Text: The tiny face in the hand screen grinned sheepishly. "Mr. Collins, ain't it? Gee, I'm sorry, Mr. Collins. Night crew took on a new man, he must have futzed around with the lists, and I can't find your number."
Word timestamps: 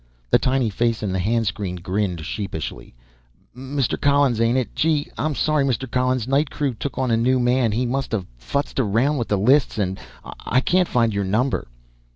The 0.31 0.39
tiny 0.39 0.71
face 0.71 1.03
in 1.03 1.11
the 1.13 1.19
hand 1.19 1.45
screen 1.45 1.75
grinned 1.75 2.25
sheepishly. 2.25 2.95
"Mr. 3.55 4.01
Collins, 4.01 4.41
ain't 4.41 4.57
it? 4.57 4.73
Gee, 4.73 5.11
I'm 5.15 5.35
sorry, 5.35 5.63
Mr. 5.63 5.85
Collins. 5.87 6.27
Night 6.27 6.49
crew 6.49 6.73
took 6.73 6.97
on 6.97 7.11
a 7.11 7.17
new 7.17 7.39
man, 7.39 7.71
he 7.71 7.85
must 7.85 8.11
have 8.11 8.25
futzed 8.35 8.79
around 8.79 9.17
with 9.17 9.27
the 9.27 9.37
lists, 9.37 9.77
and 9.77 9.99
I 10.43 10.59
can't 10.59 10.87
find 10.87 11.13
your 11.13 11.25
number." 11.25 11.67